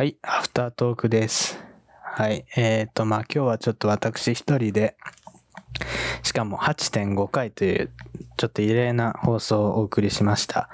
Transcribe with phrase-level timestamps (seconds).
[0.00, 1.62] はい、アフタートークです。
[2.02, 4.96] はい、えっ、ー、と、まあ今日はちょっと私一人で、
[6.22, 7.90] しかも8.5回という、
[8.38, 10.70] ちょっと異例な放送をお送りしました。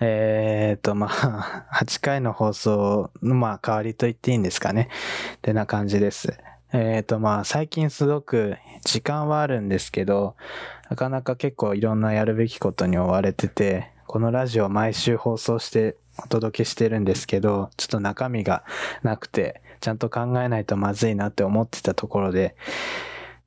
[0.00, 4.90] えっ、ー、と、まあ、8回の放送の、まあ、代わりと言っていいんですかね。
[5.36, 6.38] ってな感じです。
[6.74, 10.36] えっ、ー、と、まあ、最近すごく時間はあるんですけど、
[10.90, 18.64] なかなか結構いろんなやるべきことに追われてて、このラジオ毎週放送してお届けしてるんですけど、ちょっと中身が
[19.02, 22.56] なくて、ちゃんと考えないとまずいなって思ってたところで、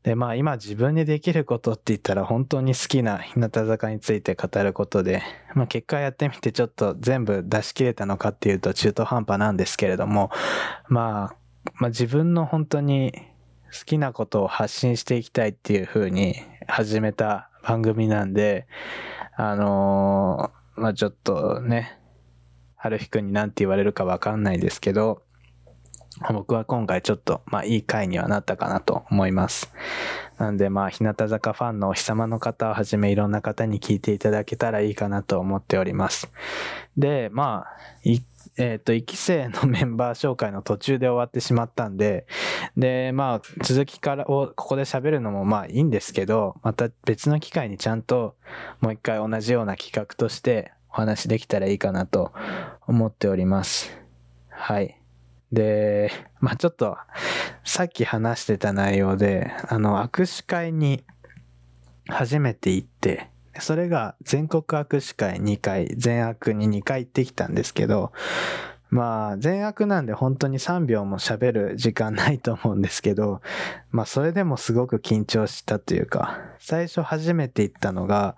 [0.03, 5.21] で、まあ今自分にできることって言ったら本当に好きな日向坂について語ることで、
[5.53, 10.31] まあ結果やってみてちょっと全部出し切れたのかっていうと中途半端なんですけれども、
[10.87, 13.13] まあ、まあ自分の本当に
[13.71, 16.35] 好きなことを発信していきたいっていう風に
[16.67, 18.65] 始めた番組なんで、
[19.37, 22.00] あのー、まあちょっとね、
[22.81, 25.21] 春日くんに何て言われるかわかんないですけど、
[26.33, 29.71] 僕は今回ちょっと、まあいい回にはなったかなと思います。
[30.39, 36.31] なんでまあ日向坂ファンのお日様の方をはじめいろんな方に聞いていただけたらいいかなと思っております。
[36.97, 37.77] で、まあ、
[38.57, 42.25] えっ、ー、と、1期生のメンバー紹介の途中で終わってしまったんで、
[42.75, 48.35] で、まあ、続きからをここで喋るのもまあいいんですけど、また別の機会にちゃんと
[48.79, 52.31] もう一回同じような企画としてお話できたらいいかなと
[52.87, 53.89] 思っております。
[54.49, 54.97] はい。
[55.51, 56.97] で、まあちょっと、
[57.63, 61.03] さっき話してた内容で、あの、握手会に
[62.07, 68.11] 初めて行って、それが全国握手会2回、全握に2回行ってきたんですけど、
[68.91, 73.41] まあ、善悪なんで本当に3秒も喋る時間ないと思うんですけど、
[73.89, 78.35] まあ、それでもすごく緊張したというか、最初初めて行ったのが、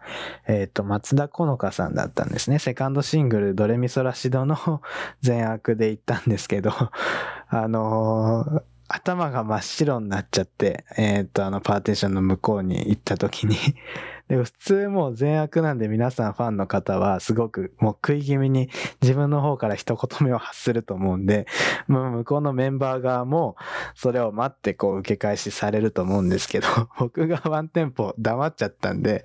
[0.48, 2.60] えっ、ー、と、松田好花さんだったんですね。
[2.60, 4.82] セカンドシングル、ドレミソラシドの
[5.22, 6.72] 善悪で行ったんですけど、
[7.50, 8.64] あのー
[8.96, 13.56] 頭が真っ白になっちゃって、えっ、ー、と、あのパーテーションの向こうに行った時に
[14.30, 18.70] でも普通もう善悪なんで皆さんファンの方はすごくもう食い気味に
[19.02, 21.46] 自分の方から一言目を発すると思うんで、
[21.88, 23.56] もう向こうのメンバー側も
[23.96, 26.68] それを待ってこう受け返しされると思うんですけど、
[26.98, 29.24] 僕がワンテンポ黙っちゃったんで、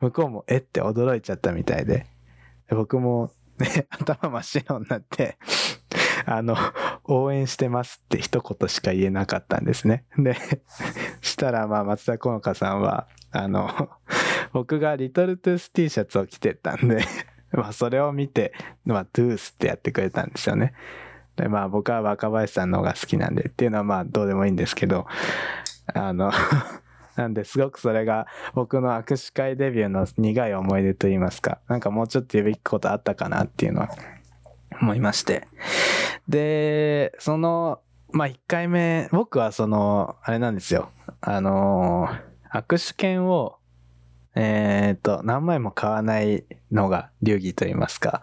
[0.00, 2.06] 向こうもえって驚いちゃったみたいで、
[2.70, 5.38] 僕もね、 頭真っ白になって
[6.26, 6.56] あの、
[7.04, 10.04] 応援してますって一言しか言えなかったんですね。
[10.16, 10.36] で、
[11.20, 13.90] したらまあ松田好花さんは、あの、
[14.54, 17.04] 僕がリトルトゥース T シャツを着てたんで
[17.50, 18.52] まあそれを見て、
[18.84, 20.74] まあトゥースってやってくれたんですよね。
[21.34, 25.06] で、まあ僕は若林さんの方が好きなんでっていうのはまあどうでもいいんですけど、
[25.92, 26.30] あの
[27.16, 33.88] なんですごくそれが僕の握手会デビューの苦い思い出と言いますか、なんかもうちょっと言うべきことあったかなっていうのは
[34.80, 35.48] 思いまして。
[36.28, 37.80] で、その、
[38.12, 40.90] まあ1回目、僕はその、あれなんですよ。
[41.20, 42.08] あの
[42.52, 43.58] 握手券を
[44.36, 48.20] えっ、と、何枚も買わないのが流儀と言いますか、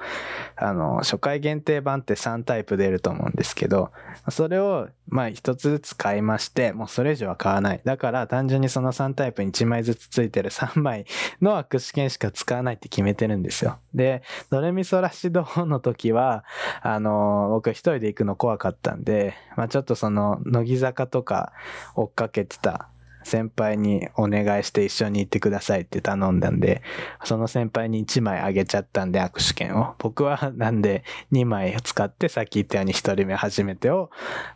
[0.58, 3.92] あの、初回限定版って3タイプ出ると思うんですけど、
[4.30, 7.82] それを、まあ一つずつ買いまして、もうそれ以上は買わない。
[7.84, 11.06] だから単純にその3タイプに1枚ずつついてる3枚
[11.42, 13.80] の握手券しか使わないって決めてるんですよ。
[13.94, 16.44] で、ドレミソラシドの時は、
[16.82, 21.54] あの、僕一人で行くの怖かったんで、まあちょっとその、乃木坂とか
[21.96, 22.90] 追っかけてた
[23.24, 26.82] 先輩にお願いして一緒に行ってくださいって頼んだんで、
[27.24, 29.96] その先輩に1枚あげちゃったんで握手券を。
[30.00, 34.10] 僕はなんで2枚使ってさっき言ったように1人目初めてを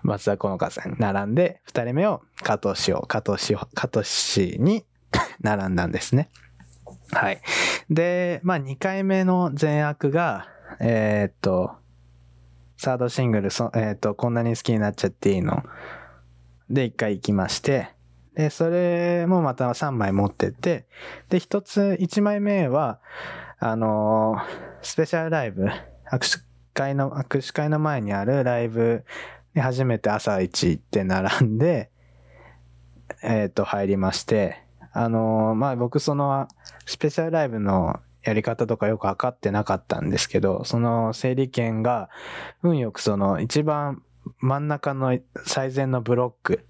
[0.03, 4.85] 松田好花さんに並んで、2人目を加藤氏を、加藤氏を、加藤氏に
[5.41, 6.29] 並んだんですね。
[7.11, 7.41] はい。
[7.89, 10.47] で、まあ2回目の善悪が、
[10.79, 11.75] えー、っと、
[12.77, 15.63] サードシングル、そえー、っと、こんなに好きになっちゃっていいの？
[16.69, 17.94] で、1回行きまして、
[18.35, 20.85] で、それもまた3枚持ってて、
[21.29, 22.99] で、1つ、1枚目は、
[23.57, 24.37] あの
[24.81, 25.67] スペシャルライブ、
[26.11, 26.43] 握手
[26.73, 29.05] 会の、握手会の前にあるライブ
[29.55, 31.89] に初めて朝一行って並んで、
[33.23, 34.61] えっ、ー、と、入りまして、
[34.91, 36.47] あのまあ、僕その、
[36.85, 42.09] スペシャルライブのやり方とかよくわかってなかったんですけど、その整理券が、
[42.63, 44.01] 運よくその一番
[44.39, 46.65] 真ん中の最善のブロック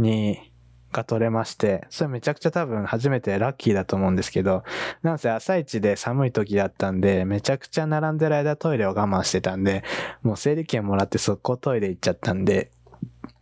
[0.00, 0.50] に、
[0.92, 4.64] が取れまして、それめちゃくちゃ多分初めてラッキーだと思うんですけど、
[5.02, 9.84] なんせ朝一で寒い時だったんで、めちゃくちゃ並んでる間トイレを我慢してたんで、
[10.22, 12.70] もう整理券もらって速攻トイレ行っちゃったんで、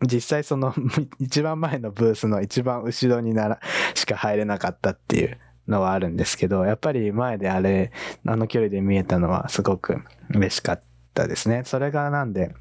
[0.03, 0.75] 実際その
[1.19, 3.61] 一番前のブースの一番後ろになら、
[3.95, 7.93] しか入れなかったっていうのはあるんですけど、やっぱり前であれ、
[8.27, 10.83] あの距離で見えたのはすごく嬉しかっ
[11.15, 11.63] たですね。
[11.65, 12.55] それがなんで、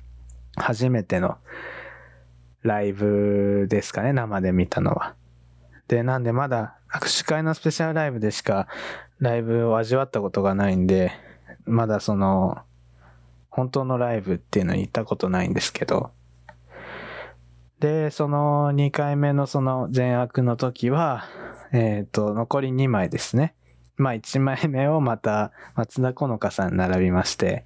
[0.56, 1.38] 初めての
[2.68, 5.16] ライブですかね、生で見たのは。
[5.88, 8.68] で、なんでまだ握手会のスペシャルライブでしか
[9.20, 11.12] ライブを味わったことがないんで、
[11.66, 12.60] まだその、
[13.50, 16.12] 本当のライブっていうのに行ったことないんですけど、
[17.80, 21.26] で、その2回目のその善悪の時は、
[21.72, 23.56] えっ、ー、と、残り2枚ですね。
[23.96, 27.66] まあ1枚目をまた松田好花さん並びまして、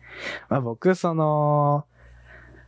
[0.49, 1.85] まあ僕その、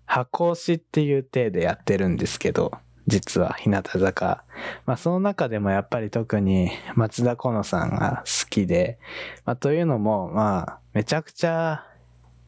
[0.05, 2.71] 箱押しっていう体でやってるんですけど、
[3.07, 4.43] 実は日向坂。
[4.85, 8.97] まあその中でもやっぱり特に松田好花さんが好きで、
[9.45, 11.85] まあというのもまあめちゃくちゃ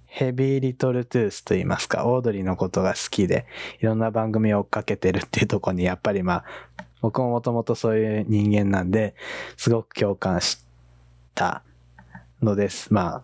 [0.06, 3.46] ヘビーリトルトゥースと言いますか、オードリーのことが好きで、
[3.82, 6.46] いろんな番組を追っかけてるっていうとこにやっぱりま
[6.78, 9.14] あ僕ももともとそういう人間なんで、
[9.58, 10.66] すごく共感し
[11.34, 11.64] た
[12.42, 12.94] のです。
[12.94, 13.24] まあ、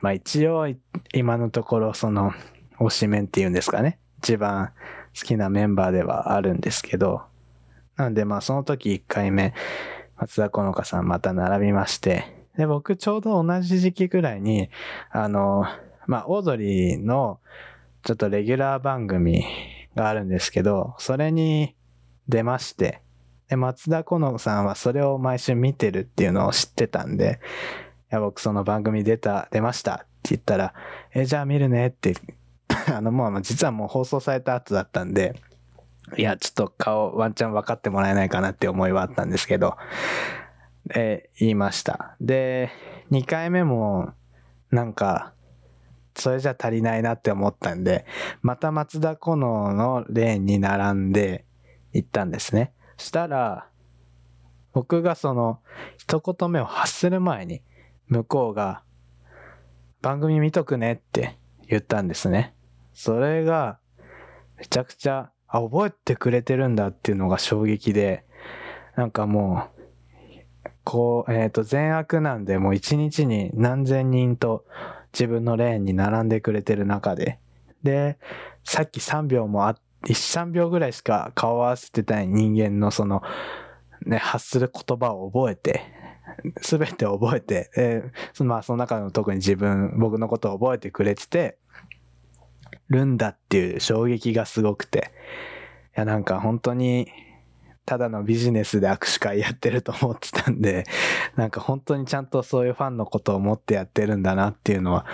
[0.00, 0.72] まあ一応
[1.12, 2.32] 今のところその
[2.80, 3.98] 推しメンっていうんですかね。
[4.18, 4.72] 一番
[5.18, 7.22] 好きなメンバーではあるんですけど、
[7.96, 9.54] なんでまあその時1回目、
[10.16, 12.24] 松田好花さんまた並びまして、
[12.56, 14.70] で、僕ちょうど同じ時期ぐらいに、
[15.10, 15.64] あの、
[16.06, 17.38] まあオードリーの
[18.02, 19.44] ちょっとレギュラー番組
[19.94, 21.74] があるんですけど、それに
[22.28, 23.02] 出まして、
[23.48, 27.40] で、松田好花さんはそれを毎週見てるっていうのを知ってたんで、
[28.12, 30.74] いや、僕その番組出た、出ましたって言ったら、
[31.14, 32.14] え、じゃあ見るねって
[32.94, 35.34] あの、もう実はもう放送された後だったんで、
[36.16, 39.76] いや、ちょっと顔、ワンチャン分かってもらえないかなって思いはあったんですけど、
[40.94, 42.16] え言いました。
[42.20, 42.70] で、
[43.10, 44.12] 2回目も、
[44.70, 45.34] なんか、
[46.16, 48.06] それじゃ足りないなって思ったんで、
[48.42, 51.44] また松田好花のレーンに並んで
[51.92, 52.72] 行ったんですね。
[52.96, 53.68] したら、
[54.72, 55.60] 僕がその、
[55.98, 57.62] 一言目を発する前に、
[58.08, 58.82] 向こうが、
[60.02, 61.38] 番組見とくねって
[61.68, 62.54] 言ったんですね。
[63.02, 63.78] それが、
[64.58, 68.26] めちゃくちゃ、あ、覚えてくれてるんだっていうのが衝撃で、
[68.94, 74.66] なんかもう、こう、えっ、ー、と、善悪なんで、もう一日に何千人と
[75.14, 77.38] 自分のレーンに並んでくれてる中で、
[77.82, 78.18] で、
[78.64, 83.22] さっき3秒もあ、1、3秒ぐらいしか顔合わせてない人間のその、
[84.04, 85.80] ね、発する言葉を覚えて、
[86.60, 91.56] すべて覚えて、えー、まあその中の特に自分、僕のことを覚えてくれてて、
[92.90, 95.10] るんだっていう衝撃がすごくて、
[95.96, 97.08] いやなんか本当に
[97.90, 100.84] ただのビジネスで握手会やってると思ってたんで、
[101.34, 105.06] なんか本当にちゃんとそういうファンのことを思ってやってるんだなっていうのは、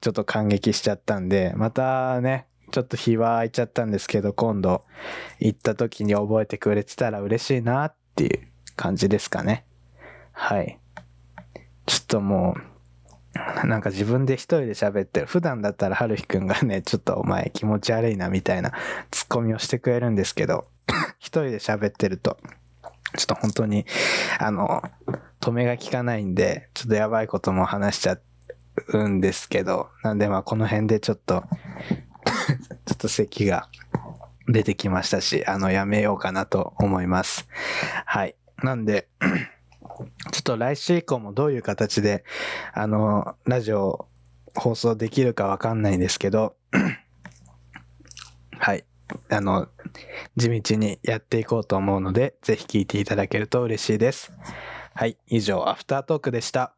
[0.00, 4.84] ちょっと感激しちゃったんで、またね、ちょっと日は空いちゃったんですけど、今度
[5.40, 9.64] 行った時に覚えてくれてたら嬉しいなっていう感じですかね。
[10.30, 10.78] はい。
[11.86, 12.62] ちょっともう、
[13.64, 15.26] なんか自分で一人で喋ってる。
[15.26, 18.72] 普段だったら春日くんがね、ちょっとお前気持ち悪いなみたいな
[19.10, 20.66] ツッコミをしてくれるんですけど、
[21.18, 22.38] 一人で喋ってると、
[23.16, 23.86] ちょっと本当に、
[24.38, 24.82] あの、
[25.40, 28.18] 止めが効かないんで、ちょっとやばいことも話しちゃ
[28.88, 31.44] うんですけど、なんでまあこの辺でちょっと
[32.86, 33.68] ちょっと咳が
[34.48, 37.48] 出てきましたし、あの、やめようかなと思います。
[38.04, 38.34] はい。
[38.62, 39.08] なんで
[40.32, 42.24] ちょっと来週以降もどういう形で、
[42.72, 44.06] あの、ラジオ
[44.54, 46.56] 放送できるかわかんないんですけど、
[48.58, 48.84] はい。
[49.28, 49.68] あの、
[50.36, 54.32] 地道にやっていこうと思うので、ぜひ聴いていただけると嬉しいです。
[54.94, 55.16] はい。
[55.28, 56.74] 以上、アフタートークでした。